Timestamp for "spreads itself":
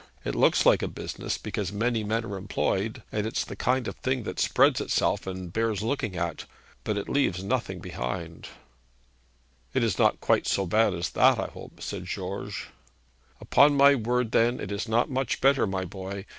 4.39-5.27